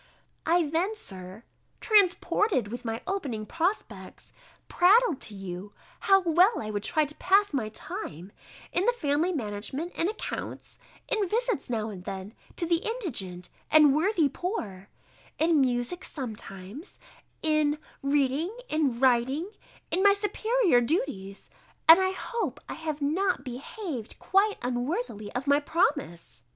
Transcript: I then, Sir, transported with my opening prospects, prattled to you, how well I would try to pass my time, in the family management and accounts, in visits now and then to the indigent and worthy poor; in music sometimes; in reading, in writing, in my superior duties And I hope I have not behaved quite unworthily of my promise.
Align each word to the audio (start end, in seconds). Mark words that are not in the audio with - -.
I 0.47 0.67
then, 0.67 0.95
Sir, 0.95 1.43
transported 1.79 2.69
with 2.69 2.83
my 2.83 3.01
opening 3.05 3.45
prospects, 3.45 4.33
prattled 4.67 5.21
to 5.21 5.35
you, 5.35 5.73
how 5.99 6.21
well 6.21 6.59
I 6.59 6.71
would 6.71 6.81
try 6.81 7.05
to 7.05 7.13
pass 7.17 7.53
my 7.53 7.69
time, 7.69 8.31
in 8.71 8.85
the 8.87 8.93
family 8.93 9.31
management 9.31 9.91
and 9.95 10.09
accounts, 10.09 10.79
in 11.07 11.27
visits 11.29 11.69
now 11.69 11.91
and 11.91 12.03
then 12.03 12.33
to 12.55 12.65
the 12.65 12.77
indigent 12.77 13.49
and 13.69 13.93
worthy 13.95 14.27
poor; 14.27 14.89
in 15.37 15.61
music 15.61 16.03
sometimes; 16.03 16.97
in 17.43 17.77
reading, 18.01 18.57
in 18.69 18.99
writing, 18.99 19.51
in 19.91 20.01
my 20.01 20.13
superior 20.13 20.81
duties 20.81 21.51
And 21.87 21.99
I 21.99 22.09
hope 22.09 22.59
I 22.67 22.73
have 22.73 23.03
not 23.03 23.43
behaved 23.43 24.17
quite 24.17 24.57
unworthily 24.63 25.31
of 25.35 25.45
my 25.45 25.59
promise. 25.59 26.43